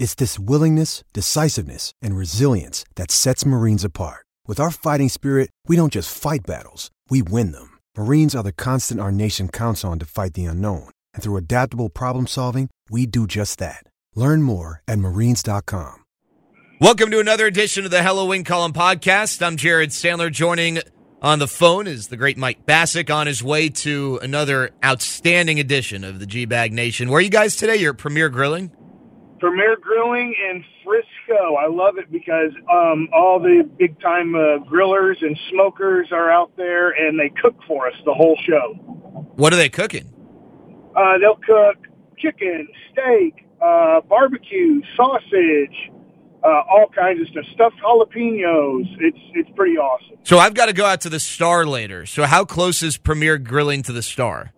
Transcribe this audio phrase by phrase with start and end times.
[0.00, 4.24] It's this willingness, decisiveness, and resilience that sets Marines apart.
[4.46, 7.76] With our fighting spirit, we don't just fight battles, we win them.
[7.98, 10.88] Marines are the constant our nation counts on to fight the unknown.
[11.12, 13.84] And through adaptable problem solving, we do just that.
[14.14, 15.96] Learn more at marines.com.
[16.80, 19.46] Welcome to another edition of the Hello Win Column podcast.
[19.46, 20.32] I'm Jared Sandler.
[20.32, 20.78] Joining
[21.20, 26.04] on the phone is the great Mike Bacsik on his way to another outstanding edition
[26.04, 27.10] of the G Bag Nation.
[27.10, 27.76] Where are you guys today?
[27.76, 28.72] You're at Premier Grilling?
[29.40, 31.56] Premier Grilling in Frisco.
[31.56, 36.52] I love it because um, all the big time uh, grillers and smokers are out
[36.56, 38.74] there and they cook for us the whole show.
[39.36, 40.12] What are they cooking?
[40.94, 41.86] Uh, they'll cook
[42.18, 45.90] chicken, steak, uh, barbecue, sausage,
[46.44, 48.86] uh, all kinds of stuff, stuffed jalapenos.
[48.98, 50.16] It's it's pretty awesome.
[50.22, 52.06] So I've got to go out to the Star later.
[52.06, 54.52] So how close is Premier Grilling to the Star?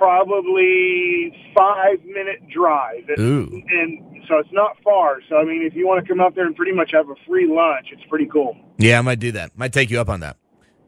[0.00, 3.62] Probably five minute drive, and, Ooh.
[3.68, 5.18] and so it's not far.
[5.28, 7.14] So I mean, if you want to come up there and pretty much have a
[7.28, 8.56] free lunch, it's pretty cool.
[8.78, 9.58] Yeah, I might do that.
[9.58, 10.38] Might take you up on that.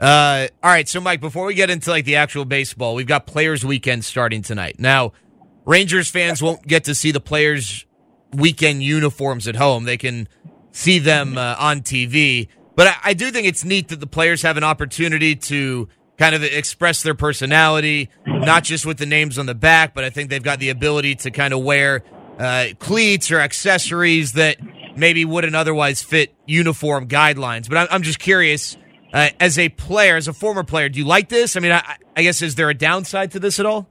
[0.01, 3.27] Uh, all right, so Mike, before we get into like the actual baseball, we've got
[3.27, 4.81] Players Weekend starting tonight.
[4.81, 5.13] Now,
[5.67, 7.85] Rangers fans won't get to see the Players
[8.33, 10.27] Weekend uniforms at home; they can
[10.71, 12.49] see them uh, on TV.
[12.77, 15.91] But I, I do think it's neat that the players have an opportunity to
[16.23, 20.11] kind of express their personality, not just with the names on the back, but I
[20.11, 22.05] think they've got the ability to kind of wear
[22.39, 24.59] uh, cleats or accessories that
[24.97, 27.69] maybe wouldn't otherwise fit uniform guidelines.
[27.69, 28.77] But I'm, just curious,
[29.13, 31.57] uh, as a player, as a former player, do you like this?
[31.57, 33.89] I mean, I, I guess is there a downside to this at all?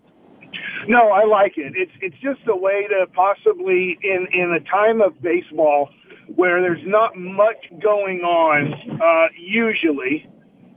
[0.88, 1.74] No, I like it.
[1.76, 5.90] It's it's just a way to possibly in in a time of baseball
[6.36, 10.28] where there's not much going on uh, usually.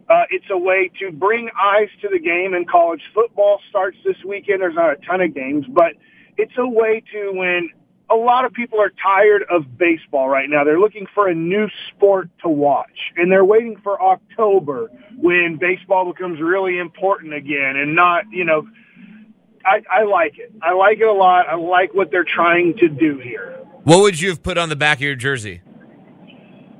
[0.09, 4.16] Uh, it's a way to bring eyes to the game, and college football starts this
[4.26, 4.60] weekend.
[4.60, 5.92] There's not a ton of games, but
[6.37, 7.70] it's a way to when
[8.10, 10.62] a lot of people are tired of baseball right now.
[10.65, 16.12] They're looking for a new sport to watch, and they're waiting for October when baseball
[16.12, 18.69] becomes really important again, and not you know.
[19.66, 20.53] I, I like it.
[20.60, 21.48] I like it a lot.
[21.48, 23.54] I like what they're trying to do here.
[23.84, 25.62] What would you have put on the back of your jersey?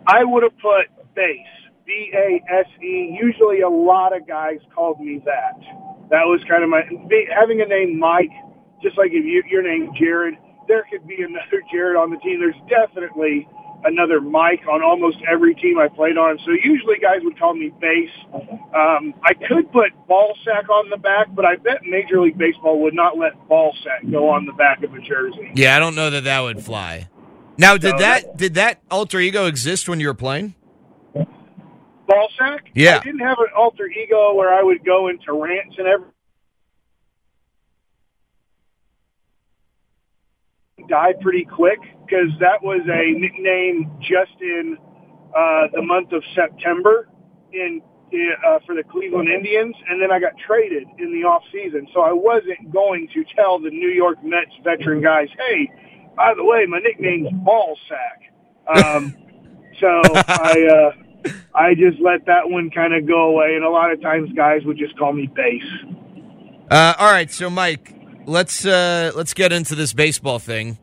[0.07, 1.39] I would have put base,
[1.87, 3.17] B A S E.
[3.21, 5.59] Usually, a lot of guys called me that.
[6.11, 6.83] That was kind of my
[7.35, 8.31] having a name Mike.
[8.83, 10.35] Just like if you, your name Jared,
[10.69, 12.41] there could be another Jared on the team.
[12.41, 13.49] There's definitely
[13.85, 16.39] another Mike on almost every team I played on.
[16.45, 18.11] So usually guys would call me base.
[18.33, 22.81] Um, I could put ball sack on the back, but I bet Major League Baseball
[22.83, 25.53] would not let ball sack go on the back of a jersey.
[25.55, 27.09] Yeah, I don't know that that would fly.
[27.57, 30.55] Now, did that that- did that alter ego exist when you were playing?
[32.07, 32.71] Ball sack?
[32.75, 32.99] Yeah.
[33.01, 36.11] I didn't have an alter ego where I would go into rants and everything.
[40.89, 44.77] die pretty quick because that was a nickname just in
[45.35, 47.09] uh, the month of September
[47.53, 47.81] in
[48.47, 51.89] uh, for the Cleveland Indians, and then I got traded in the off season.
[51.93, 55.69] So I wasn't going to tell the New York Mets veteran guys, "Hey,
[56.17, 59.15] by the way, my nickname's Ball Sack." Um,
[59.81, 61.04] so I uh,
[61.55, 64.65] I just let that one kind of go away, and a lot of times guys
[64.65, 65.63] would just call me Base.
[66.71, 67.95] Uh, all right, so Mike,
[68.27, 70.79] let's uh, let's get into this baseball thing.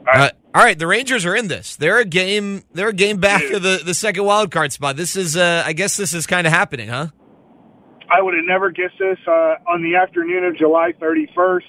[0.00, 0.32] All right.
[0.32, 1.76] Uh, all right, the Rangers are in this.
[1.76, 2.64] They're a game.
[2.72, 4.96] They're a game back of the, the second wild card spot.
[4.96, 7.08] This is, uh, I guess, this is kind of happening, huh?
[8.08, 11.60] I would have never guessed this uh, on the afternoon of July 31st.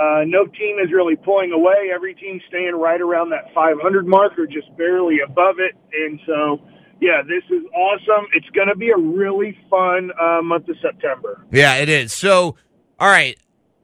[0.00, 1.90] Uh, no team is really pulling away.
[1.94, 5.76] Every team staying right around that 500 mark or just barely above it.
[5.92, 6.60] And so,
[7.00, 8.26] yeah, this is awesome.
[8.34, 11.44] It's going to be a really fun uh, month of September.
[11.50, 12.12] Yeah, it is.
[12.12, 12.56] So,
[12.98, 13.38] all right,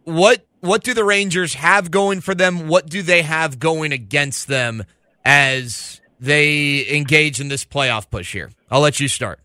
[0.05, 2.69] what what do the Rangers have going for them?
[2.69, 4.85] What do they have going against them
[5.25, 8.51] as they engage in this playoff push here?
[8.71, 9.41] I'll let you start.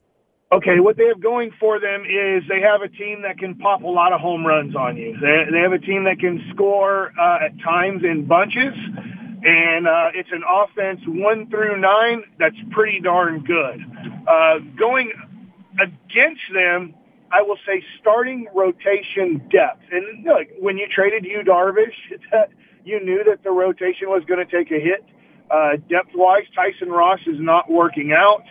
[0.52, 3.84] Okay, what they have going for them is they have a team that can pop
[3.84, 5.18] a lot of home runs on you.
[5.20, 8.74] They, they have a team that can score uh, at times in bunches,
[9.46, 13.80] and uh, it's an offense one through nine that's pretty darn good.
[14.28, 15.14] Uh, going
[15.80, 16.96] against them,
[17.32, 19.84] I will say starting rotation depth.
[19.92, 21.94] And look, when you traded Yu Darvish,
[22.32, 22.50] that,
[22.84, 25.06] you knew that the rotation was going to take a hit.
[25.52, 28.44] Uh, depth wise, Tyson Ross is not working out.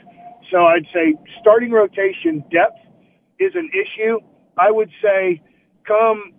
[0.52, 2.78] So I'd say starting rotation depth
[3.40, 4.20] is an issue.
[4.56, 5.42] I would say
[5.84, 6.33] come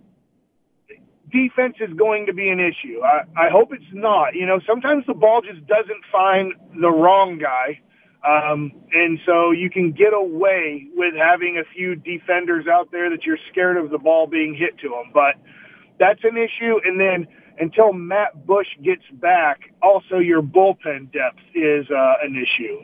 [1.36, 3.00] defense is going to be an issue.
[3.02, 4.34] I, I hope it's not.
[4.34, 7.80] You know, sometimes the ball just doesn't find the wrong guy.
[8.26, 13.24] Um, and so you can get away with having a few defenders out there that
[13.24, 15.12] you're scared of the ball being hit to them.
[15.14, 15.34] But
[16.00, 16.80] that's an issue.
[16.84, 17.28] And then
[17.58, 22.78] until Matt Bush gets back, also your bullpen depth is uh, an issue.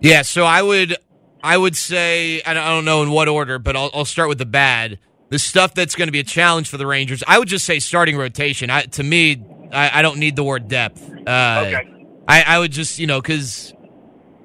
[0.00, 0.96] Yeah, so I would
[1.42, 4.46] I would say I don't know in what order, but I'll, I'll start with the
[4.46, 4.98] bad.
[5.28, 7.80] The stuff that's going to be a challenge for the Rangers, I would just say
[7.80, 8.70] starting rotation.
[8.70, 9.42] I, to me,
[9.72, 11.02] I, I, don't need the word depth.
[11.26, 11.96] Uh, okay.
[12.28, 13.74] I, I would just you know because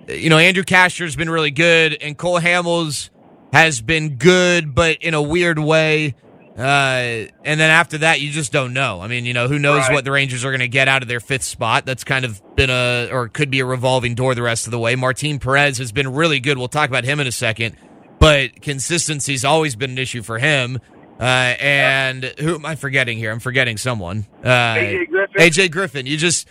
[0.08, 3.10] you know Andrew Cashner's been really good, and Cole Hamels
[3.54, 6.16] has been good, but in a weird way.
[6.58, 9.02] Uh, and then after that, you just don't know.
[9.02, 9.94] I mean, you know, who knows right.
[9.94, 11.86] what the Rangers are going to get out of their fifth spot?
[11.86, 14.80] That's kind of been a, or could be a revolving door the rest of the
[14.80, 14.96] way.
[14.96, 16.58] Martin Perez has been really good.
[16.58, 17.78] We'll talk about him in a second,
[18.22, 20.80] but consistency's always been an issue for him.
[21.20, 23.32] Uh, and who am I forgetting here?
[23.32, 24.28] I'm forgetting someone.
[24.44, 25.42] Uh, AJ Griffin.
[25.42, 26.06] AJ Griffin.
[26.06, 26.48] You just,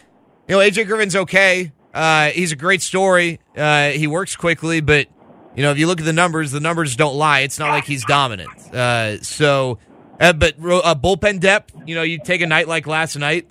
[0.49, 1.71] you know, AJ Griffin's okay.
[1.95, 3.39] Uh, he's a great story.
[3.57, 5.07] Uh, he works quickly, but
[5.55, 7.41] you know, if you look at the numbers, the numbers don't lie.
[7.41, 8.51] It's not like he's dominant.
[8.75, 9.79] Uh, so
[10.19, 13.49] uh, but uh, bullpen depth, you know, you take a night like last night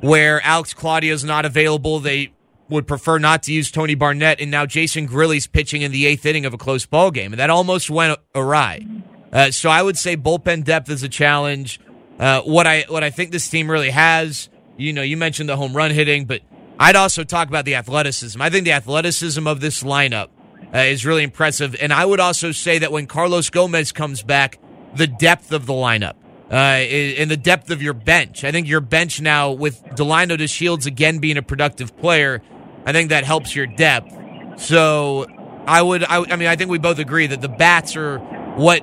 [0.00, 2.00] where Alex Claudio's not available.
[2.00, 2.32] They
[2.70, 6.24] would prefer not to use Tony Barnette, and now Jason Grilli's pitching in the eighth
[6.24, 8.86] inning of a close ball game, and that almost went awry.
[9.32, 11.80] Uh, so I would say bullpen depth is a challenge.
[12.18, 15.56] Uh, what I what I think this team really has, you know, you mentioned the
[15.56, 16.42] home run hitting, but
[16.78, 18.40] I'd also talk about the athleticism.
[18.40, 20.28] I think the athleticism of this lineup
[20.74, 24.58] uh, is really impressive, and I would also say that when Carlos Gomez comes back
[24.94, 26.14] the depth of the lineup
[26.50, 28.42] uh, and the depth of your bench.
[28.44, 32.42] I think your bench now, with Delino DeShields again being a productive player,
[32.86, 34.14] I think that helps your depth.
[34.60, 35.26] So
[35.66, 38.18] I would, I, I mean, I think we both agree that the bats are
[38.56, 38.82] what,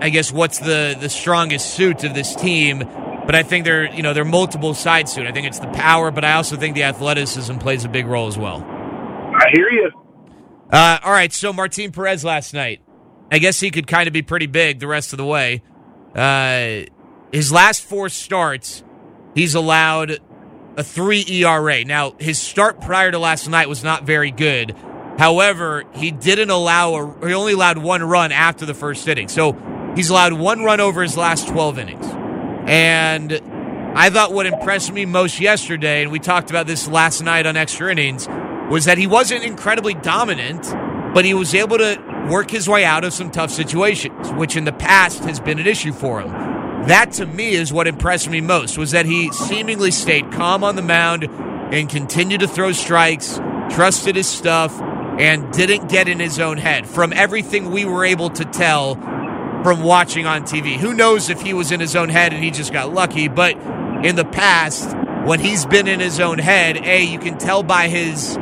[0.00, 2.78] I guess, what's the the strongest suit of this team.
[3.26, 5.26] But I think they're, you know, they're multiple sides to it.
[5.26, 8.26] I think it's the power, but I also think the athleticism plays a big role
[8.26, 8.64] as well.
[8.64, 9.90] I hear you.
[10.70, 12.80] Uh, all right, so Martin Perez last night.
[13.30, 15.62] I guess he could kind of be pretty big the rest of the way.
[16.14, 16.86] Uh,
[17.32, 18.82] his last four starts,
[19.34, 20.20] he's allowed
[20.78, 21.84] a three ERA.
[21.84, 24.76] Now, his start prior to last night was not very good.
[25.18, 29.26] However, he didn't allow a, he only allowed one run after the first inning.
[29.26, 29.56] So
[29.96, 32.06] he's allowed one run over his last 12 innings.
[32.68, 33.32] And
[33.96, 37.56] I thought what impressed me most yesterday, and we talked about this last night on
[37.56, 38.28] extra innings,
[38.70, 40.62] was that he wasn't incredibly dominant,
[41.12, 44.64] but he was able to work his way out of some tough situations, which in
[44.64, 46.57] the past has been an issue for him.
[46.86, 50.76] That to me is what impressed me most was that he seemingly stayed calm on
[50.76, 53.40] the mound and continued to throw strikes,
[53.70, 54.80] trusted his stuff,
[55.18, 56.86] and didn't get in his own head.
[56.86, 58.94] From everything we were able to tell
[59.62, 60.76] from watching on TV.
[60.76, 63.54] Who knows if he was in his own head and he just got lucky, but
[64.04, 64.96] in the past,
[65.26, 68.38] when he's been in his own head, A, you can tell by his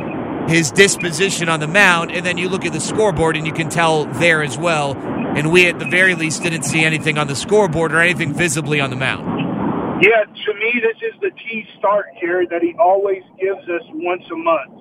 [0.49, 3.69] his disposition on the mound, and then you look at the scoreboard and you can
[3.69, 4.95] tell there as well.
[5.37, 8.81] And we, at the very least, didn't see anything on the scoreboard or anything visibly
[8.81, 9.29] on the mound.
[10.01, 14.25] Yeah, to me, this is the key start here that he always gives us once
[14.33, 14.73] a month.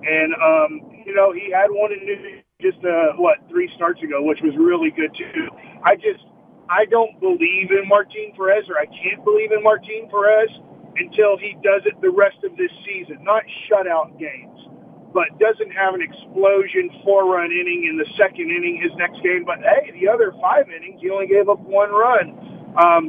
[0.00, 4.22] And, um, you know, he had one in New just, uh, what, three starts ago,
[4.22, 5.48] which was really good, too.
[5.84, 6.24] I just,
[6.70, 10.48] I don't believe in Martin Perez, or I can't believe in Martin Perez
[10.96, 14.71] until he does it the rest of this season, not shutout games
[15.12, 19.44] but doesn't have an explosion four run inning in the second inning his next game.
[19.44, 22.26] But hey, the other five innings, he only gave up one run.
[22.76, 23.04] Um,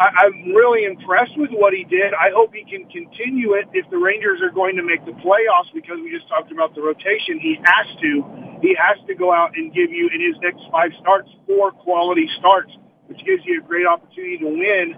[0.00, 2.14] I, I'm really impressed with what he did.
[2.14, 5.70] I hope he can continue it if the Rangers are going to make the playoffs
[5.72, 7.38] because we just talked about the rotation.
[7.38, 8.24] He has to.
[8.62, 12.26] He has to go out and give you in his next five starts four quality
[12.38, 12.72] starts,
[13.06, 14.94] which gives you a great opportunity to win.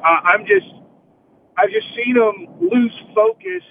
[0.00, 0.66] Uh, I'm just,
[1.58, 3.62] I've just seen him lose focus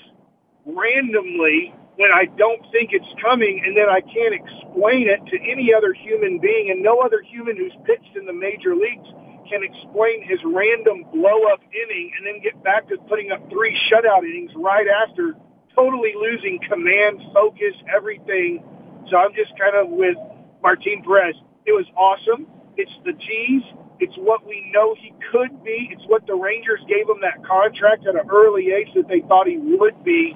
[0.66, 5.76] randomly when I don't think it's coming and then I can't explain it to any
[5.76, 9.04] other human being and no other human who's pitched in the major leagues
[9.52, 13.76] can explain his random blow up inning and then get back to putting up three
[13.92, 15.36] shutout innings right after
[15.76, 18.64] totally losing command, focus, everything.
[19.12, 20.16] So I'm just kind of with
[20.64, 21.36] Martin Perez.
[21.68, 22.48] It was awesome.
[22.78, 23.68] It's the tease.
[24.00, 25.92] It's what we know he could be.
[25.92, 29.48] It's what the Rangers gave him that contract at an early age that they thought
[29.48, 30.32] he would be.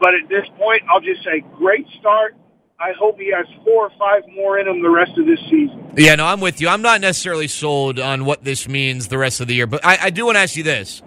[0.00, 2.36] But at this point, I'll just say great start.
[2.78, 5.92] I hope he has four or five more in him the rest of this season.
[5.96, 6.68] Yeah, no, I'm with you.
[6.68, 9.98] I'm not necessarily sold on what this means the rest of the year, but I,
[10.02, 11.02] I do want to ask you this.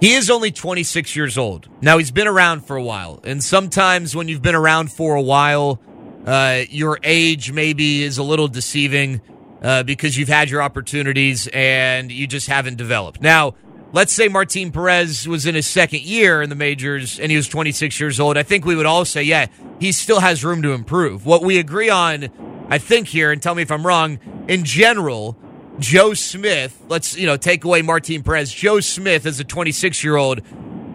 [0.00, 1.68] He is only 26 years old.
[1.80, 3.20] Now, he's been around for a while.
[3.24, 5.80] And sometimes when you've been around for a while,
[6.26, 9.20] uh, your age maybe is a little deceiving
[9.62, 13.22] uh, because you've had your opportunities and you just haven't developed.
[13.22, 13.54] Now,
[13.94, 17.48] let's say Martin Perez was in his second year in the majors and he was
[17.48, 18.36] 26 years old.
[18.36, 19.46] I think we would all say, yeah,
[19.78, 21.24] he still has room to improve.
[21.24, 22.28] What we agree on,
[22.68, 25.38] I think, here, and tell me if I'm wrong, in general,
[25.78, 28.52] Joe Smith, let's you know take away Martin Perez.
[28.52, 30.40] Joe Smith as a 26 year old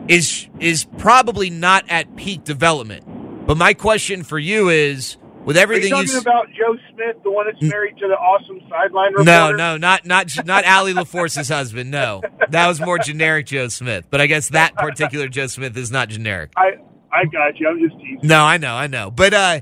[0.09, 3.05] is is probably not at peak development.
[3.47, 5.17] But my question for you is,
[5.49, 8.59] with everything Are you talking about Joe Smith, the one that's married to the awesome
[8.69, 9.31] sideline reporter?
[9.31, 11.89] No, no, not not not Allie LaForce's husband.
[11.89, 14.05] No, that was more generic Joe Smith.
[14.11, 16.51] But I guess that particular Joe Smith is not generic.
[16.55, 16.73] I
[17.11, 17.67] I got you.
[17.67, 18.19] I'm just teasing.
[18.27, 19.09] No, I know, I know.
[19.09, 19.61] But uh,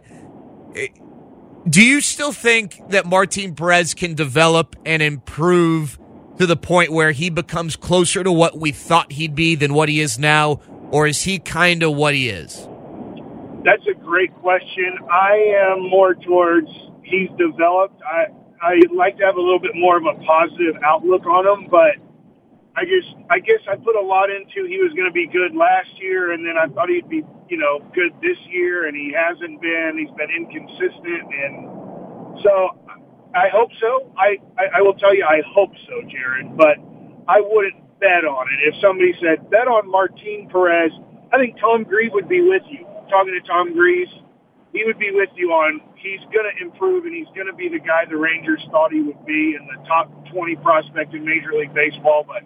[1.69, 5.97] do you still think that Martin Perez can develop and improve
[6.37, 9.87] to the point where he becomes closer to what we thought he'd be than what
[9.87, 10.59] he is now,
[10.91, 12.67] or is he kind of what he is?
[13.63, 14.95] That's a great question.
[15.11, 15.35] I
[15.67, 16.69] am more towards
[17.03, 18.01] he's developed.
[18.07, 18.31] I
[18.63, 21.99] I like to have a little bit more of a positive outlook on him, but
[22.75, 25.55] I just I guess I put a lot into he was going to be good
[25.55, 29.13] last year, and then I thought he'd be you know, good this year, and he
[29.15, 29.97] hasn't been.
[29.97, 32.79] He's been inconsistent, and so
[33.35, 34.11] I hope so.
[34.17, 36.55] I, I, I will tell you, I hope so, Jared.
[36.57, 36.77] But
[37.27, 38.73] I wouldn't bet on it.
[38.73, 40.91] If somebody said bet on Martin Perez,
[41.33, 42.86] I think Tom Grieve would be with you.
[43.09, 44.07] Talking to Tom Grieve,
[44.73, 47.69] he would be with you on he's going to improve and he's going to be
[47.69, 51.53] the guy the Rangers thought he would be in the top 20 prospect in Major
[51.53, 52.25] League Baseball.
[52.27, 52.43] But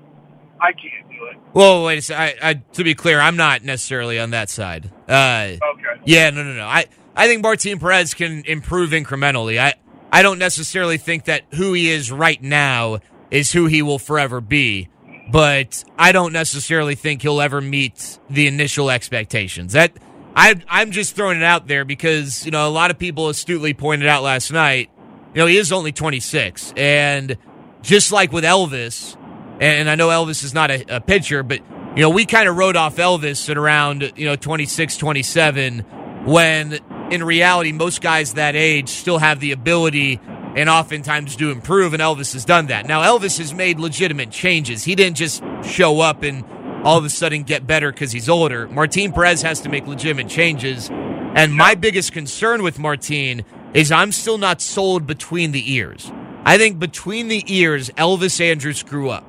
[0.59, 1.37] I can't do it.
[1.53, 2.39] Well, wait a second.
[2.41, 4.91] I, I, to be clear, I'm not necessarily on that side.
[5.07, 6.01] Uh, okay.
[6.05, 6.65] Yeah, no, no, no.
[6.65, 9.59] I, I think Martin Perez can improve incrementally.
[9.59, 9.73] I,
[10.11, 12.99] I don't necessarily think that who he is right now
[13.31, 14.89] is who he will forever be,
[15.31, 19.73] but I don't necessarily think he'll ever meet the initial expectations.
[19.73, 19.93] That
[20.35, 23.73] I, I'm just throwing it out there because you know a lot of people astutely
[23.73, 24.89] pointed out last night.
[25.33, 27.37] You know he is only 26, and
[27.81, 29.17] just like with Elvis
[29.61, 31.59] and I know Elvis is not a, a pitcher, but
[31.95, 35.79] you know we kind of wrote off Elvis at around you know 26, 27,
[36.25, 36.79] when
[37.11, 40.19] in reality most guys that age still have the ability
[40.55, 42.87] and oftentimes do improve, and Elvis has done that.
[42.87, 44.83] Now Elvis has made legitimate changes.
[44.83, 46.43] He didn't just show up and
[46.83, 48.67] all of a sudden get better because he's older.
[48.67, 50.89] Martin Perez has to make legitimate changes.
[50.89, 56.11] And my biggest concern with Martin is I'm still not sold between the ears.
[56.43, 59.25] I think between the ears, Elvis Andrus grew up.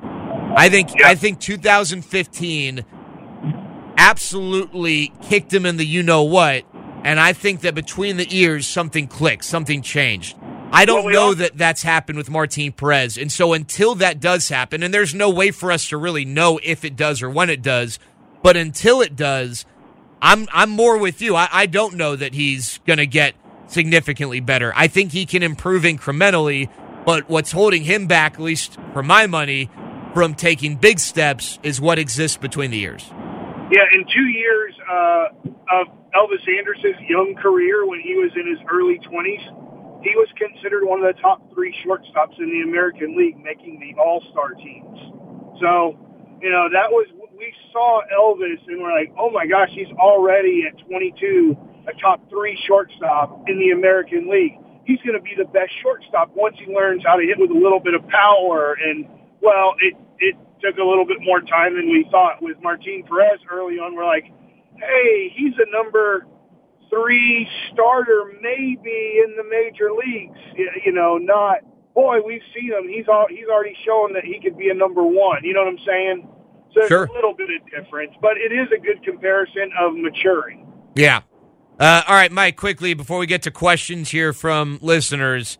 [0.55, 1.03] I think.
[1.03, 2.85] I think 2015
[3.97, 6.63] absolutely kicked him in the you know what,
[7.03, 10.37] and I think that between the ears something clicked, something changed.
[10.73, 14.19] I don't well, know all- that that's happened with Martin Perez, and so until that
[14.19, 17.29] does happen, and there's no way for us to really know if it does or
[17.29, 17.99] when it does,
[18.41, 19.65] but until it does,
[20.21, 21.35] I'm I'm more with you.
[21.35, 23.35] I, I don't know that he's going to get
[23.67, 24.73] significantly better.
[24.75, 26.69] I think he can improve incrementally,
[27.05, 29.69] but what's holding him back, at least for my money,
[30.13, 33.05] from taking big steps is what exists between the years.
[33.71, 35.25] Yeah, in two years uh,
[35.71, 39.62] of Elvis Andrus's young career, when he was in his early 20s,
[40.03, 43.99] he was considered one of the top three shortstops in the American League, making the
[43.99, 44.99] All Star teams.
[45.59, 45.95] So,
[46.41, 50.65] you know, that was we saw Elvis, and we're like, oh my gosh, he's already
[50.67, 51.57] at 22,
[51.87, 54.59] a top three shortstop in the American League.
[54.85, 57.57] He's going to be the best shortstop once he learns how to hit with a
[57.57, 59.07] little bit of power and
[59.41, 63.39] well, it it took a little bit more time than we thought with Martin Perez
[63.51, 63.95] early on.
[63.95, 64.25] We're like,
[64.79, 66.25] hey, he's a number
[66.89, 70.39] three starter maybe in the major leagues.
[70.85, 71.59] You know, not
[71.93, 72.87] boy, we've seen him.
[72.87, 75.43] He's all, he's already shown that he could be a number one.
[75.43, 76.27] You know what I'm saying?
[76.73, 77.05] So sure.
[77.05, 80.67] a little bit of difference, but it is a good comparison of maturing.
[80.95, 81.21] Yeah.
[81.79, 82.57] Uh, all right, Mike.
[82.57, 85.57] Quickly before we get to questions here from listeners,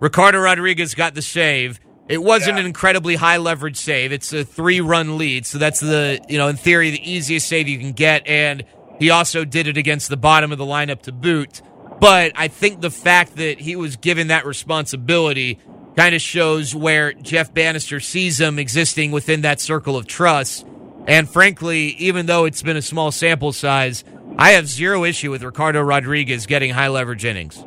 [0.00, 1.80] Ricardo Rodriguez got the save.
[2.08, 2.60] It wasn't yeah.
[2.60, 4.12] an incredibly high leverage save.
[4.12, 5.46] It's a three run lead.
[5.46, 8.26] So that's the, you know, in theory, the easiest save you can get.
[8.26, 8.64] And
[8.98, 11.62] he also did it against the bottom of the lineup to boot.
[12.00, 15.58] But I think the fact that he was given that responsibility
[15.96, 20.66] kind of shows where Jeff Banister sees him existing within that circle of trust.
[21.06, 24.04] And frankly, even though it's been a small sample size,
[24.38, 27.64] I have zero issue with Ricardo Rodriguez getting high leverage innings.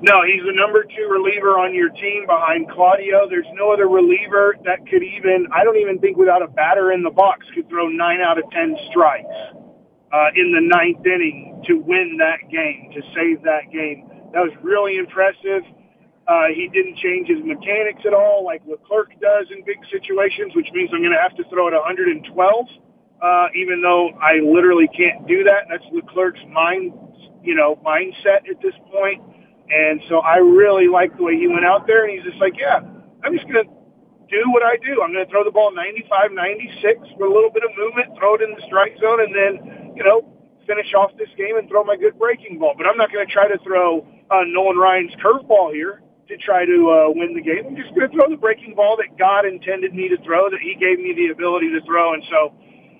[0.00, 3.28] No, he's the number two reliever on your team behind Claudio.
[3.28, 7.02] There's no other reliever that could even, I don't even think without a batter in
[7.02, 9.26] the box, could throw nine out of ten strikes
[10.12, 14.08] uh, in the ninth inning to win that game, to save that game.
[14.32, 15.62] That was really impressive.
[16.28, 20.68] Uh, he didn't change his mechanics at all like Leclerc does in big situations, which
[20.72, 22.68] means I'm going to have to throw it 112
[23.22, 25.66] uh, even though I literally can't do that.
[25.68, 26.92] That's Leclerc's mind,
[27.42, 29.22] you know, mindset at this point.
[29.70, 32.54] And so I really like the way he went out there, and he's just like,
[32.58, 32.80] yeah,
[33.24, 33.70] I'm just going to
[34.28, 35.00] do what I do.
[35.02, 38.36] I'm going to throw the ball 95, 96 with a little bit of movement, throw
[38.36, 39.52] it in the strike zone, and then,
[39.96, 40.24] you know,
[40.68, 42.74] finish off this game and throw my good breaking ball.
[42.76, 46.68] But I'm not going to try to throw uh, Nolan Ryan's curveball here to try
[46.68, 47.64] to uh, win the game.
[47.64, 50.60] I'm just going to throw the breaking ball that God intended me to throw, that
[50.60, 52.12] He gave me the ability to throw.
[52.12, 52.52] And so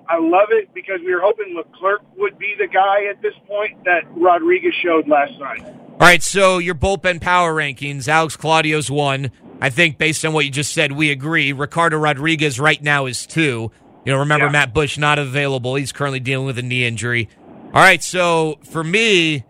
[0.09, 3.85] I love it because we were hoping Leclerc would be the guy at this point
[3.85, 5.61] that Rodriguez showed last night.
[6.01, 9.31] All right, so your bullpen power rankings, Alex Claudio's one.
[9.61, 11.53] I think based on what you just said, we agree.
[11.53, 13.73] Ricardo Rodriguez right now is two.
[14.05, 14.53] You know, remember Yeah.
[14.53, 15.75] Matt Bush not available.
[15.75, 17.29] He's currently dealing with a knee injury.
[17.75, 19.45] All right, so for me,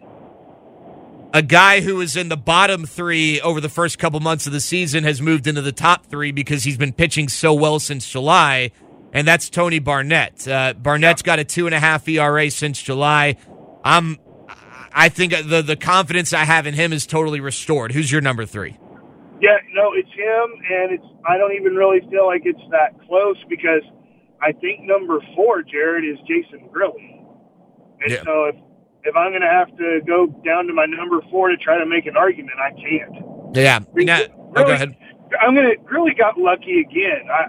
[1.35, 4.61] a guy who was in the bottom three over the first couple months of the
[4.61, 8.71] season has moved into the top three because he's been pitching so well since July,
[9.13, 10.49] and that's Tony Barnette.
[10.49, 13.37] Uh, Barnette's got a two and a half ERA since July.
[13.85, 14.19] I'm,
[14.93, 17.93] I think the the confidence I have in him is totally restored.
[17.93, 18.79] Who's your number three?
[19.41, 21.07] Yeah, no, it's him, and it's.
[21.27, 23.83] I don't even really feel like it's that close because
[24.43, 27.23] I think number four, Jared, is Jason Grilli,
[28.01, 28.23] and Yeah.
[28.25, 28.57] so if
[29.05, 31.87] if I'm going to have to go down to my number four to try to
[31.87, 33.25] make an argument, I can't.
[33.55, 33.79] Yeah.
[33.95, 34.21] Now,
[34.57, 34.97] oh, go ahead.
[35.41, 37.29] I'm gonna really got lucky again.
[37.31, 37.47] I,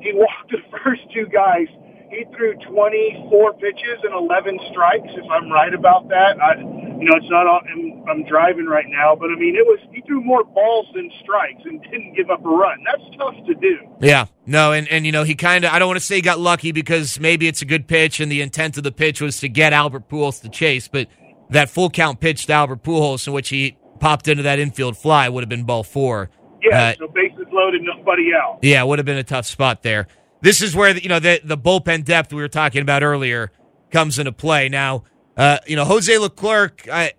[0.00, 1.66] he walked the first two guys.
[2.12, 5.08] He threw 24 pitches and 11 strikes.
[5.16, 7.46] If I'm right about that, I, you know, it's not.
[7.46, 9.78] all- I'm, I'm driving right now, but I mean, it was.
[9.92, 12.84] He threw more balls than strikes and didn't give up a run.
[12.84, 13.78] That's tough to do.
[14.00, 16.20] Yeah, no, and, and you know, he kind of, I don't want to say he
[16.22, 19.40] got lucky because maybe it's a good pitch and the intent of the pitch was
[19.40, 21.08] to get Albert Pujols to chase, but
[21.50, 25.28] that full count pitch to Albert Pujols in which he popped into that infield fly
[25.30, 26.28] would have been ball four.
[26.62, 26.88] Yeah.
[26.90, 28.58] Uh, so bases loaded, nobody out.
[28.62, 30.06] Yeah, would have been a tough spot there.
[30.42, 33.50] This is where the, you know the the bullpen depth we were talking about earlier
[33.90, 34.68] comes into play.
[34.68, 35.04] Now,
[35.36, 37.12] uh, you know Jose Leclerc, I,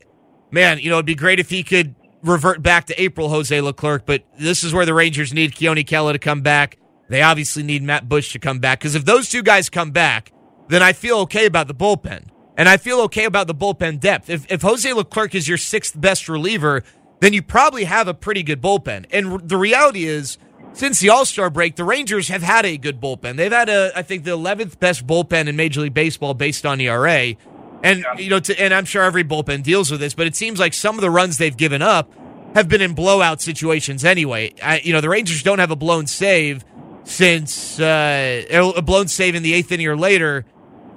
[0.51, 4.05] man, you know it'd be great if he could revert back to April Jose Leclerc,
[4.05, 6.77] but this is where the Rangers need Keone Kela to come back.
[7.09, 10.31] They obviously need Matt Bush to come back because if those two guys come back,
[10.69, 12.27] then I feel okay about the bullpen.
[12.55, 14.29] And I feel okay about the bullpen depth.
[14.29, 16.83] If, if Jose Leclerc is your sixth best reliever,
[17.19, 19.05] then you probably have a pretty good bullpen.
[19.11, 20.37] And the reality is,
[20.73, 23.37] since the All Star break, the Rangers have had a good bullpen.
[23.37, 26.81] They've had a, I think, the 11th best bullpen in Major League Baseball based on
[26.81, 27.35] ERA.
[27.83, 30.59] And you know, to, and I'm sure every bullpen deals with this, but it seems
[30.59, 32.11] like some of the runs they've given up
[32.55, 34.53] have been in blowout situations anyway.
[34.63, 36.63] I, you know, the Rangers don't have a blown save
[37.03, 40.45] since uh, a blown save in the eighth inning or later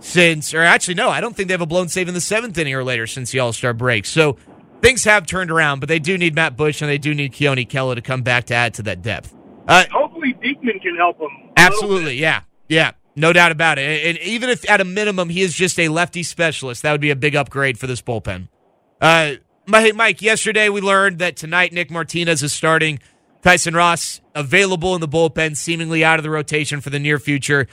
[0.01, 2.57] since, or actually, no, I don't think they have a blown save in the seventh
[2.57, 4.07] inning or later since the All Star break.
[4.07, 4.37] So
[4.81, 7.67] things have turned around, but they do need Matt Bush and they do need Keone
[7.69, 9.36] Kela to come back to add to that depth.
[9.67, 11.31] Uh, Hopefully, Diekman can help him.
[11.57, 14.07] absolutely, yeah, yeah, no doubt about it.
[14.07, 17.11] And even if at a minimum he is just a lefty specialist, that would be
[17.11, 18.49] a big upgrade for this bullpen.
[19.01, 19.35] Uh,
[19.67, 23.01] Mike, yesterday we learned that tonight Nick Martinez is starting.
[23.43, 27.67] Tyson Ross available in the bullpen, seemingly out of the rotation for the near future.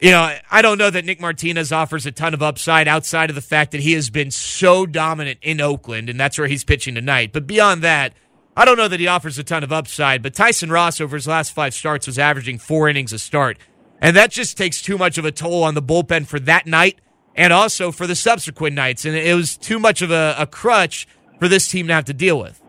[0.00, 3.36] You know, I don't know that Nick Martinez offers a ton of upside outside of
[3.36, 6.94] the fact that he has been so dominant in Oakland, and that's where he's pitching
[6.94, 7.32] tonight.
[7.32, 8.14] But beyond that,
[8.56, 10.22] I don't know that he offers a ton of upside.
[10.22, 13.58] But Tyson Ross, over his last five starts, was averaging four innings a start.
[14.00, 17.00] And that just takes too much of a toll on the bullpen for that night
[17.34, 19.04] and also for the subsequent nights.
[19.04, 21.06] And it was too much of a, a crutch
[21.38, 22.60] for this team to have to deal with.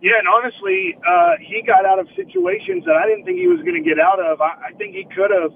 [0.00, 3.60] Yeah, and honestly, uh, he got out of situations that I didn't think he was
[3.60, 4.40] going to get out of.
[4.40, 5.52] I, I think he could have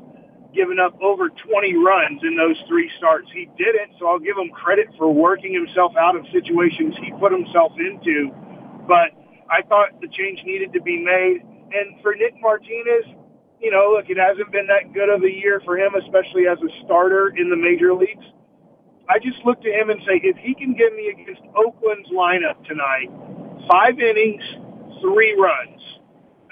[0.53, 3.27] given up over 20 runs in those three starts.
[3.33, 7.33] He didn't, so I'll give him credit for working himself out of situations he put
[7.33, 8.31] himself into.
[8.87, 9.17] But
[9.51, 11.43] I thought the change needed to be made.
[11.73, 13.05] And for Nick Martinez,
[13.61, 16.59] you know, look, it hasn't been that good of a year for him, especially as
[16.59, 18.25] a starter in the major leagues.
[19.09, 22.65] I just look to him and say, if he can get me against Oakland's lineup
[22.65, 23.11] tonight,
[23.71, 24.43] five innings,
[25.01, 25.81] three runs.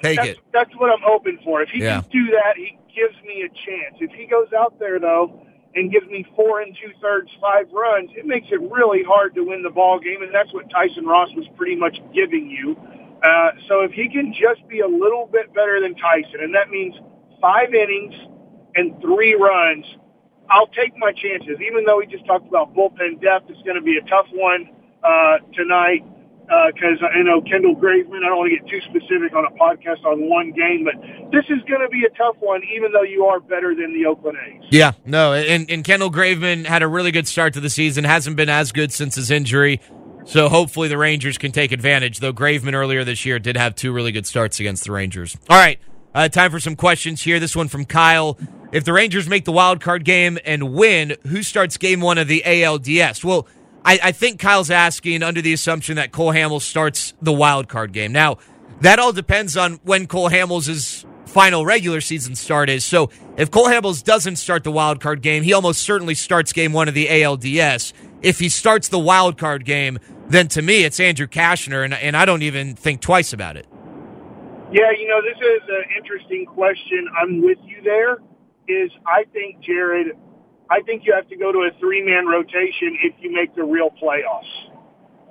[0.02, 0.38] Take that's, it.
[0.52, 1.62] That's what I'm hoping for.
[1.62, 2.00] If he Yeah.
[2.02, 3.96] can do that, he gives me a chance.
[4.00, 8.10] If he goes out there though and gives me four and two thirds, five runs,
[8.14, 11.28] it makes it really hard to win the ball game, and that's what Tyson Ross
[11.34, 12.76] was pretty much giving you.
[13.22, 16.68] Uh, so if he can just be a little bit better than Tyson, and that
[16.70, 16.94] means
[17.40, 18.14] five innings
[18.74, 19.86] and three runs,
[20.50, 21.56] I'll take my chances.
[21.64, 24.68] Even though we just talked about bullpen depth, it's going to be a tough one
[25.02, 26.04] uh, tonight
[26.46, 28.24] because I know Kendall Graveman.
[28.24, 30.94] I don't want to get too specific on a podcast on one game, but
[31.32, 34.06] this is going to be a tough one, even though you are better than the
[34.06, 34.62] Oakland A's.
[34.70, 38.36] Yeah, no, and, and Kendall Graveman had a really good start to the season, hasn't
[38.36, 39.80] been as good since his injury.
[40.24, 43.92] So hopefully the Rangers can take advantage, though Graveman earlier this year did have two
[43.92, 45.36] really good starts against the Rangers.
[45.48, 45.80] All right,
[46.14, 47.40] uh, time for some questions here.
[47.40, 48.38] This one from Kyle.
[48.72, 52.28] if the Rangers make the wild card game and win, who starts game one of
[52.28, 53.24] the ALDS?
[53.24, 53.48] Well,
[53.84, 57.92] I, I think Kyle's asking under the assumption that Cole Hamels starts the wild card
[57.92, 58.12] game.
[58.12, 58.38] Now,
[58.80, 62.84] that all depends on when Cole Hamels' final regular season start is.
[62.84, 66.72] So if Cole Hamels doesn't start the wild card game, he almost certainly starts game
[66.72, 67.92] one of the ALDS.
[68.22, 72.16] If he starts the wild card game, then to me it's Andrew Cashner, and, and
[72.16, 73.66] I don't even think twice about it.
[74.72, 77.06] Yeah, you know, this is an interesting question.
[77.20, 78.18] I'm with you there.
[78.68, 80.16] Is I think, Jared,
[80.70, 83.64] I think you have to go to a three man rotation if you make the
[83.64, 84.72] real playoffs.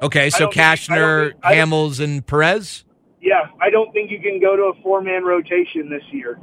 [0.01, 2.85] Okay, so Cashner, think, Hamels, and Perez?
[3.21, 6.39] Yeah, I don't think you can go to a four man rotation this year.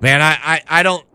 [0.00, 1.06] Man, I, I, I don't.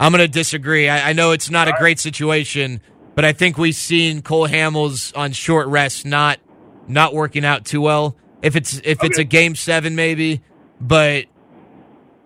[0.00, 0.88] I'm going to disagree.
[0.88, 1.98] I, I, know it's not All a great right.
[2.00, 2.80] situation,
[3.14, 6.40] but I think we've seen Cole Hamels on short rest not
[6.88, 8.16] not working out too well.
[8.42, 9.06] If it's if okay.
[9.06, 10.42] it's a game seven, maybe,
[10.80, 11.26] but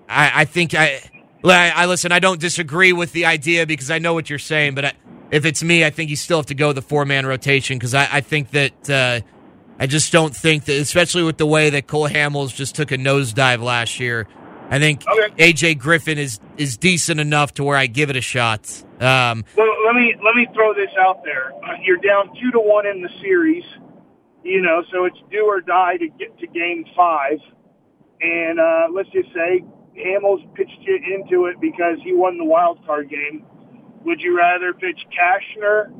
[0.08, 1.02] I, I think I,
[1.54, 2.12] I, I listen.
[2.12, 4.92] I don't disagree with the idea because I know what you're saying, but I,
[5.30, 7.94] if it's me, I think you still have to go the four man rotation because
[7.94, 8.90] I, I think that.
[8.90, 9.20] Uh,
[9.78, 12.96] I just don't think that, especially with the way that Cole Hamels just took a
[12.96, 14.26] nosedive last year.
[14.70, 15.52] I think okay.
[15.52, 18.66] AJ Griffin is is decent enough to where I give it a shot.
[19.00, 21.52] Um, well, let me let me throw this out there.
[21.52, 23.64] Uh, you're down two to one in the series,
[24.42, 27.38] you know, so it's do or die to get to Game Five.
[28.20, 29.62] And uh, let's just say
[29.96, 33.44] Hamels pitched you into it because he won the wild card game.
[34.04, 35.90] Would you rather pitch Cashner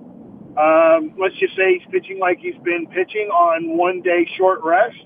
[0.57, 4.97] um, let's just say he's pitching like he's been pitching on one day short rest,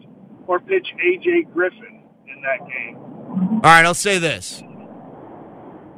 [0.47, 2.97] or pitch AJ Griffin in that game.
[2.97, 4.63] All right, I'll say this.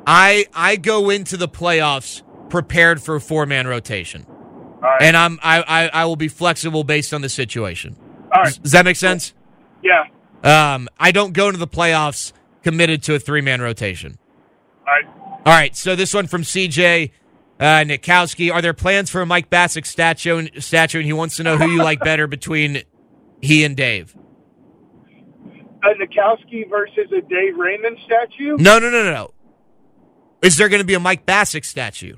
[0.06, 4.26] I I go into the playoffs prepared for a four man rotation,
[4.80, 5.02] right.
[5.02, 7.96] and I'm I, I, I will be flexible based on the situation.
[8.34, 8.62] All right.
[8.62, 9.34] Does that make sense?
[9.82, 10.04] Yeah.
[10.42, 14.18] Um, I don't go into the playoffs committed to a three man rotation.
[14.80, 15.06] All right.
[15.46, 15.76] All right.
[15.76, 17.10] So this one from CJ.
[17.60, 20.48] Uh, Nitkowski, are there plans for a Mike Bacsik statue?
[20.58, 22.82] Statue, and he wants to know who you like better between
[23.40, 24.16] he and Dave.
[25.84, 28.56] A Nitkowski versus a Dave Raymond statue?
[28.58, 29.34] No, no, no, no, no.
[30.42, 32.16] Is there going to be a Mike Bacsik statue?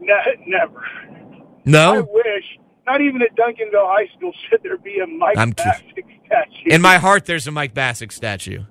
[0.00, 0.14] No,
[0.46, 0.84] never.
[1.64, 1.96] No.
[1.96, 2.58] I wish.
[2.86, 6.66] Not even at Duncanville High School should there be a Mike I'm Bacsik statue.
[6.66, 8.64] In my heart, there's a Mike Bacsik statue.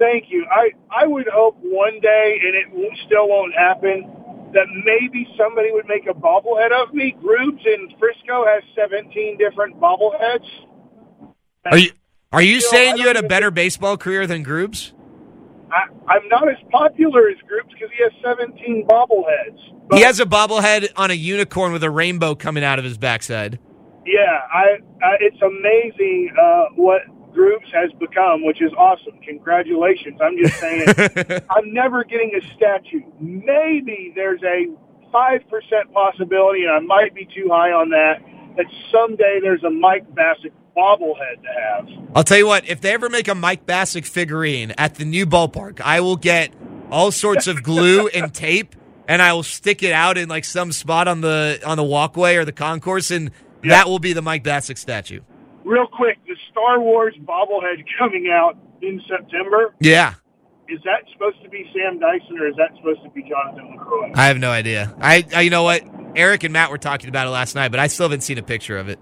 [0.00, 0.46] Thank you.
[0.50, 4.10] I I would hope one day, and it still won't happen
[4.54, 7.14] that maybe somebody would make a bobblehead of me.
[7.20, 10.48] Groups in Frisco has 17 different bobbleheads.
[11.66, 11.90] Are you
[12.32, 14.94] are you still, saying you had a better baseball career than Groups?
[15.70, 19.58] I, am not as popular as Groups because he has 17 bobbleheads.
[19.92, 23.58] He has a bobblehead on a unicorn with a rainbow coming out of his backside.
[24.06, 29.18] Yeah, I, I it's amazing uh, what groups has become, which is awesome.
[29.24, 30.20] Congratulations.
[30.20, 30.86] I'm just saying,
[31.50, 33.02] I'm never getting a statue.
[33.18, 34.66] Maybe there's a
[35.12, 38.22] 5% possibility, and I might be too high on that,
[38.56, 41.88] that someday there's a Mike Bacsik bobblehead to have.
[42.14, 45.26] I'll tell you what, if they ever make a Mike Bacsik figurine at the new
[45.26, 46.52] ballpark, I will get
[46.90, 48.74] all sorts of glue and tape
[49.10, 52.36] and I will stick it out in like some spot on the on the walkway
[52.36, 53.30] or the concourse and
[53.62, 53.70] yeah.
[53.70, 55.20] that will be the Mike Bacsik statue
[55.64, 59.74] real quick, the Star Wars bobblehead coming out in September.
[59.80, 60.14] Yeah.
[60.68, 64.12] Is that supposed to be Sam Dyson or is that supposed to be Jonathan Lucroy?
[64.14, 64.94] I have no idea.
[65.00, 65.82] I, I, you know what?
[66.14, 68.42] Eric and Matt were talking about it last night, but I still haven't seen a
[68.42, 68.98] picture of it.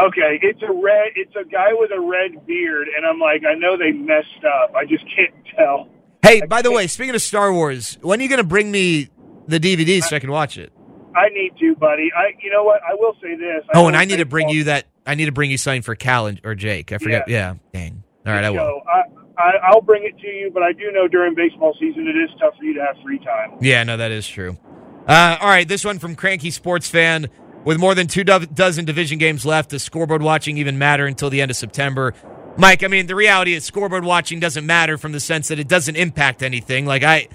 [0.00, 1.12] Okay, it's a red.
[1.16, 4.74] It's a guy with a red beard, and I'm like, I know they messed up.
[4.74, 5.88] I just can't tell.
[6.22, 8.70] Hey, I by the way, speaking of Star Wars, when are you going to bring
[8.70, 9.08] me
[9.48, 10.72] the DVD so I can watch it?
[11.16, 12.10] I need to, buddy.
[12.14, 12.82] I, you know what?
[12.82, 13.64] I will say this.
[13.72, 15.82] I oh, and I need to bring you that I need to bring you something
[15.82, 16.92] for Cal or Jake.
[16.92, 17.28] I forget.
[17.28, 17.54] Yeah.
[17.72, 17.80] yeah.
[17.80, 18.02] Dang.
[18.26, 18.82] All right, I will.
[18.88, 19.02] I,
[19.38, 22.30] I, will bring it to you, but I do know during baseball season it is
[22.40, 23.58] tough for you to have free time.
[23.60, 24.58] Yeah, no, that is true.
[25.06, 27.28] Uh, all right, this one from Cranky Sports Fan.
[27.64, 31.30] With more than two do- dozen division games left, does scoreboard watching even matter until
[31.30, 32.14] the end of September?
[32.56, 35.68] Mike, I mean, the reality is scoreboard watching doesn't matter from the sense that it
[35.68, 36.86] doesn't impact anything.
[36.86, 37.28] Like, I,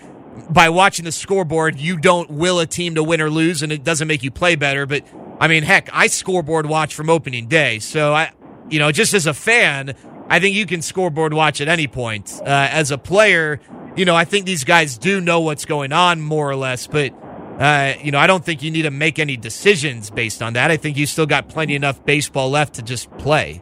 [0.50, 3.84] by watching the scoreboard, you don't will a team to win or lose, and it
[3.84, 4.86] doesn't make you play better.
[4.86, 5.04] But
[5.42, 8.32] I mean, heck, I scoreboard watch from opening day, so I,
[8.70, 9.96] you know, just as a fan,
[10.30, 12.32] I think you can scoreboard watch at any point.
[12.42, 13.60] Uh, as a player,
[13.96, 17.12] you know, I think these guys do know what's going on more or less, but.
[17.60, 20.72] Uh, you know, I don't think you need to make any decisions based on that.
[20.72, 23.62] I think you still got plenty enough baseball left to just play.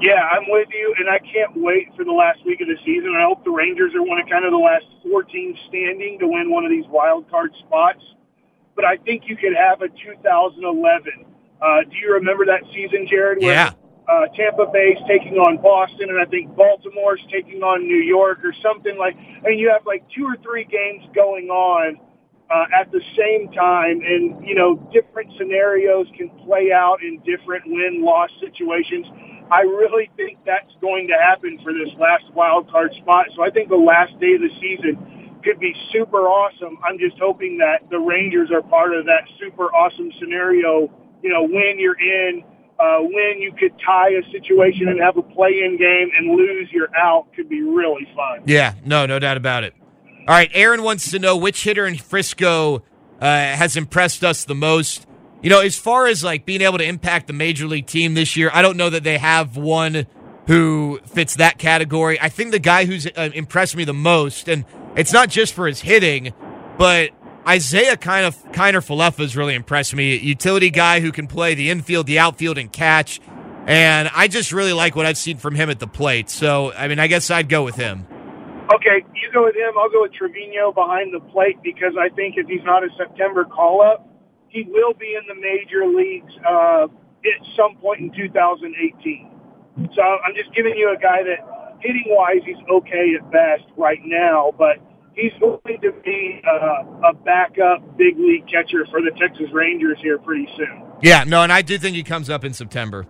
[0.00, 3.16] Yeah, I'm with you, and I can't wait for the last week of the season.
[3.18, 6.28] I hope the Rangers are one of kind of the last four teams standing to
[6.28, 7.98] win one of these wild card spots.
[8.76, 11.24] But I think you could have a 2011.
[11.60, 13.40] Uh, do you remember that season, Jared?
[13.40, 13.72] yeah.
[14.06, 18.52] uh, Tampa Bay's taking on Boston, and I think Baltimore's taking on New York or
[18.62, 19.16] something like.
[19.16, 21.98] I mean, you have like two or three games going on
[22.50, 27.64] uh, at the same time, and you know, different scenarios can play out in different
[27.66, 29.06] win-loss situations.
[29.50, 33.26] I really think that's going to happen for this last wild card spot.
[33.34, 35.15] So I think the last day of the season
[35.46, 36.76] could be super awesome.
[36.84, 40.90] I'm just hoping that the Rangers are part of that super awesome scenario.
[41.22, 42.42] You know, when you're in
[42.78, 46.94] uh, when you could tie a situation and have a play-in game and lose, you're
[46.98, 48.42] out could be really fun.
[48.44, 49.74] Yeah, no, no doubt about it.
[50.28, 52.82] All right, Aaron wants to know which hitter in Frisco
[53.20, 55.06] uh, has impressed us the most.
[55.42, 58.36] You know, as far as like being able to impact the major league team this
[58.36, 60.06] year, I don't know that they have one
[60.46, 62.20] who fits that category.
[62.20, 64.64] I think the guy who's uh, impressed me the most, and
[64.96, 66.32] it's not just for his hitting,
[66.78, 67.10] but
[67.48, 70.16] Isiah kind of Kiner Falefa has really impressed me.
[70.16, 73.20] Utility guy who can play the infield, the outfield, and catch.
[73.66, 76.30] And I just really like what I've seen from him at the plate.
[76.30, 78.06] So, I mean, I guess I'd go with him.
[78.74, 79.74] Okay, you go with him.
[79.78, 83.44] I'll go with Trevino behind the plate because I think if he's not a September
[83.44, 84.08] call up,
[84.48, 89.35] he will be in the major leagues uh, at some point in 2018.
[89.94, 94.00] So I'm just giving you a guy that hitting wise, he's okay at best right
[94.04, 94.76] now, but
[95.14, 100.18] he's going to be uh, a backup big league catcher for the Texas Rangers here
[100.18, 100.82] pretty soon.
[101.02, 103.06] Yeah, no, and I do think he comes up in September.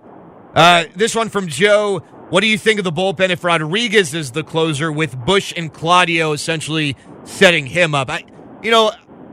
[0.55, 1.99] Uh, this one from Joe.
[2.31, 5.73] What do you think of the bullpen if Rodriguez is the closer with Bush and
[5.73, 8.11] Claudio essentially setting him up?
[8.11, 8.25] I,
[8.63, 8.91] you know,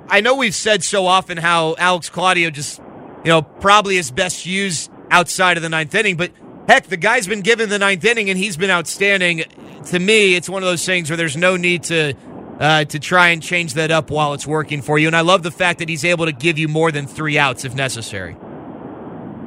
[0.07, 2.79] I know we've said so often how Alex Claudio just,
[3.23, 6.31] you know, probably is best used outside of the ninth inning, but
[6.67, 9.43] heck, the guy's been given the ninth inning and he's been outstanding.
[9.87, 12.13] To me, it's one of those things where there's no need to
[12.59, 15.07] uh, to try and change that up while it's working for you.
[15.07, 17.65] And I love the fact that he's able to give you more than three outs
[17.65, 18.37] if necessary.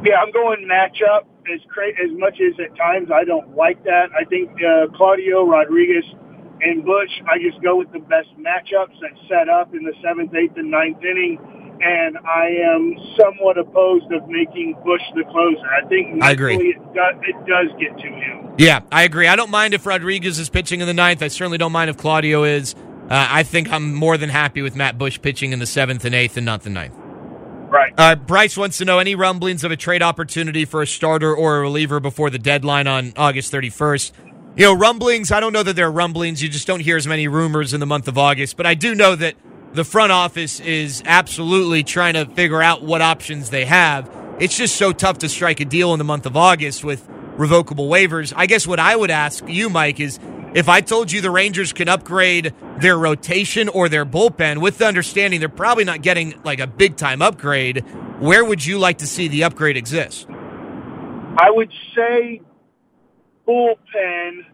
[0.05, 4.09] Yeah, I'm going matchup as cra- as much as at times I don't like that.
[4.19, 6.05] I think uh, Claudio Rodriguez
[6.61, 10.35] and Bush, I just go with the best matchups that set up in the seventh,
[10.35, 11.39] eighth, and ninth inning.
[11.81, 15.67] And I am somewhat opposed of making Bush the closer.
[15.67, 16.57] I think I agree.
[16.57, 18.55] It does, it does get to him.
[18.59, 19.29] Yeah, I agree.
[19.29, 21.23] I don't mind if Rodriguez is pitching in the ninth.
[21.23, 22.75] I certainly don't mind if Claudio is.
[22.75, 26.15] Uh, I think I'm more than happy with Matt Bush pitching in the seventh and
[26.15, 26.97] eighth and not the ninth.
[27.69, 27.93] Right.
[27.99, 31.59] Uh, Bryce wants to know any rumblings of a trade opportunity for a starter or
[31.59, 34.13] a reliever before the deadline on August 31st.
[34.57, 36.43] You know, rumblings, I don't know that there are rumblings.
[36.43, 38.57] You just don't hear as many rumors in the month of August.
[38.57, 39.35] But I do know that
[39.77, 44.11] the front office is absolutely trying to figure out what options they have.
[44.41, 47.87] It's just so tough to strike a deal in the month of August with revocable
[47.87, 48.33] waivers.
[48.35, 50.19] I guess what I would ask you, Mike, is
[50.55, 54.87] if I told you the Rangers can upgrade their rotation or their bullpen with the
[54.87, 57.85] understanding they're probably not getting like a big time upgrade,
[58.19, 60.27] where would you like to see the upgrade exist?
[61.39, 62.41] I would say
[63.47, 64.47] bullpen,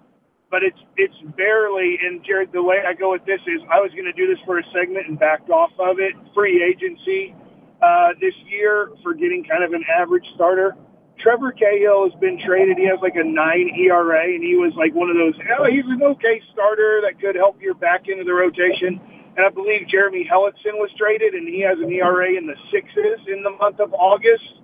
[0.53, 1.99] but it's it's barely.
[2.05, 4.39] And Jared, the way I go with this is, I was going to do this
[4.45, 6.13] for a segment and backed off of it.
[6.35, 7.35] Free agency
[7.81, 10.77] uh, this year for getting kind of an average starter.
[11.19, 12.77] Trevor Cahill has been traded.
[12.77, 15.35] He has like a nine ERA, and he was like one of those.
[15.59, 19.01] Oh, he's an okay starter that could help your back into the rotation.
[19.35, 23.25] And I believe Jeremy Hellickson was traded, and he has an ERA in the sixes
[23.27, 24.61] in the month of August.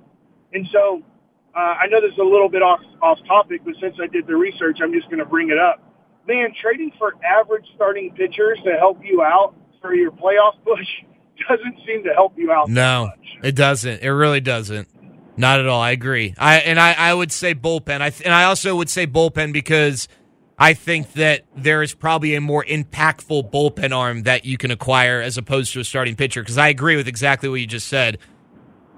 [0.52, 1.02] And so
[1.58, 4.28] uh, I know this is a little bit off off topic, but since I did
[4.28, 5.82] the research, I'm just going to bring it up.
[6.26, 10.86] Man, trading for average starting pitchers to help you out for your playoff push
[11.48, 12.68] doesn't seem to help you out.
[12.68, 13.10] No,
[13.42, 14.02] it doesn't.
[14.02, 14.88] It really doesn't.
[15.36, 15.80] Not at all.
[15.80, 16.34] I agree.
[16.38, 18.02] I and I, I would say bullpen.
[18.02, 20.06] I and I also would say bullpen because
[20.60, 25.20] I think that there is probably a more impactful bullpen arm that you can acquire
[25.20, 26.40] as opposed to a starting pitcher.
[26.40, 28.18] Because I agree with exactly what you just said.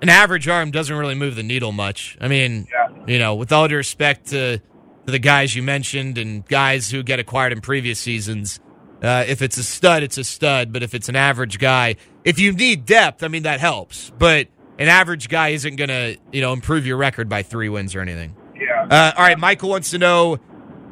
[0.03, 2.17] An average arm doesn't really move the needle much.
[2.21, 2.89] I mean, yeah.
[3.07, 4.63] you know, with all due respect to, to
[5.05, 8.61] the guys you mentioned and guys who get acquired in previous seasons,
[9.03, 10.73] uh, if it's a stud, it's a stud.
[10.73, 14.11] But if it's an average guy, if you need depth, I mean that helps.
[14.19, 17.95] But an average guy isn't going to, you know, improve your record by three wins
[17.95, 18.35] or anything.
[18.59, 18.87] Yeah.
[18.91, 20.39] Uh, all right, Michael wants to know.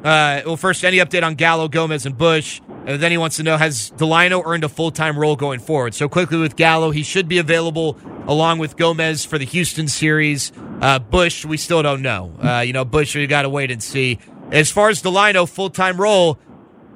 [0.03, 2.61] Uh, well, first, any update on Gallo, Gomez, and Bush?
[2.85, 5.93] And then he wants to know has Delino earned a full time role going forward?
[5.93, 10.51] So quickly with Gallo, he should be available along with Gomez for the Houston series.
[10.81, 12.31] Uh, Bush, we still don't know.
[12.41, 14.19] Uh, you know, Bush, we got to wait and see.
[14.51, 16.39] As far as Delino, full time role,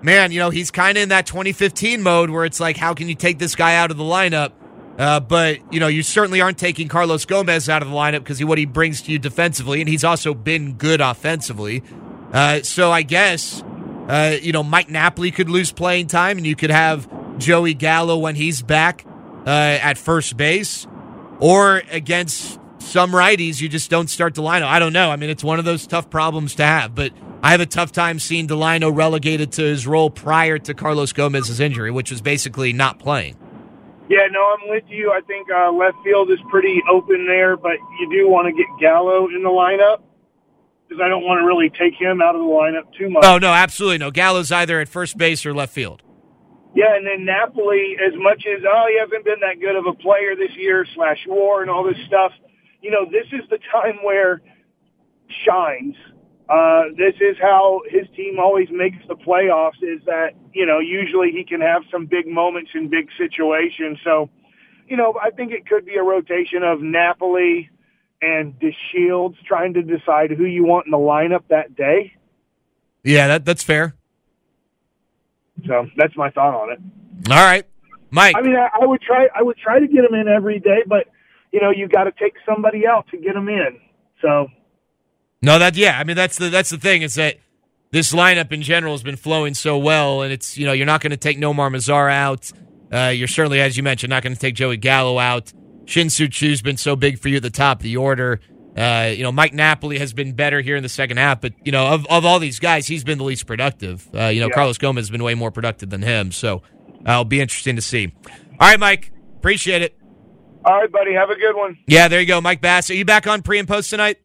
[0.02, 3.10] man, you know, he's kind of in that 2015 mode where it's like, how can
[3.10, 4.54] you take this guy out of the lineup?
[4.98, 8.44] Uh, but you know, you certainly aren't taking Carlos Gomez out of the lineup because
[8.44, 11.84] what he brings to you defensively, and he's also been good offensively.
[12.34, 13.64] Uh, so I guess
[14.10, 18.18] uh, you know Mike Napoli could lose playing time, and you could have Joey Gallo
[18.18, 19.06] when he's back
[19.46, 20.88] uh, at first base,
[21.40, 24.64] or against some righties you just don't start Delino.
[24.64, 25.12] I don't know.
[25.12, 27.92] I mean, it's one of those tough problems to have, but I have a tough
[27.92, 32.74] time seeing Delino relegated to his role prior to Carlos Gomez's injury, which was basically
[32.74, 33.38] not playing.
[34.10, 35.12] Yeah, no, I'm with you.
[35.12, 38.68] I think uh, left field is pretty open there, but you do want to get
[38.80, 40.02] Gallo in the lineup
[40.94, 43.24] because I don't want to really take him out of the lineup too much.
[43.26, 44.12] Oh no, absolutely no.
[44.12, 46.02] Gallo's either at first base or left field.
[46.76, 49.94] Yeah, and then Napoli, as much as oh he hasn't been that good of a
[49.94, 52.32] player this year slash war and all this stuff,
[52.82, 54.42] you know this is the time where
[55.46, 55.96] shines.
[56.50, 59.82] Uh, this is how his team always makes the playoffs.
[59.82, 63.98] Is that you know usually he can have some big moments in big situations.
[64.04, 64.30] So,
[64.88, 67.70] you know, I think it could be a rotation of Napoli
[68.24, 72.14] and DeShields trying to decide who you want in the lineup that day.
[73.04, 73.96] Yeah, that that's fair.
[75.68, 76.80] So that's my thought on it.
[77.30, 77.66] All right,
[78.12, 78.36] Mike.
[78.38, 79.28] I mean, I, I would try.
[79.36, 81.08] I would try to get him in every day, but
[81.52, 83.80] you know, you got to take somebody out to get him in.
[84.22, 84.48] So.
[85.42, 86.00] No, that yeah.
[86.00, 87.38] I mean, that's the that's the thing is that
[87.92, 91.02] this lineup in general has been flowing so well, and it's you know you're not
[91.02, 92.52] going to take Nomar Mazara out.
[92.92, 95.52] Uh, you're certainly, as you mentioned, not going to take Joey Gallo out.
[95.86, 98.40] Shin-Soo Choo's been so big for you at the top of the order.
[98.76, 101.72] Uh, you know, Mike Napoli has been better here in the second half, but you
[101.72, 104.10] know, of, of all these guys, he's been the least productive.
[104.14, 104.54] Uh, you know, yeah.
[104.54, 106.64] Carlos Gomez has been way more productive than him, so
[107.08, 108.14] uh, it'll be interesting to see.
[108.60, 109.96] All right, Mike, appreciate it.
[110.66, 111.78] All right, buddy, have a good one.
[111.88, 112.90] Yeah, there you go, Mike Bass.
[112.90, 114.18] Are you back on pre and post tonight?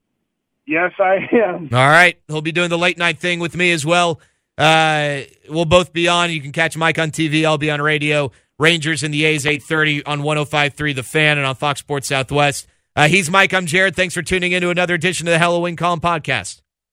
[0.66, 1.68] Yes, I am.
[1.72, 4.20] All right, he'll be doing the late night thing with me as well.
[4.56, 6.30] Uh, we'll both be on.
[6.30, 7.44] You can catch Mike on TV.
[7.44, 8.32] I'll be on radio.
[8.58, 12.66] Rangers and the A's 8:30 on 105.3 The Fan and on Fox Sports Southwest.
[12.96, 13.54] Uh, he's Mike.
[13.54, 13.94] I'm Jared.
[13.94, 16.60] Thanks for tuning in to another edition of the Hello Win Column podcast.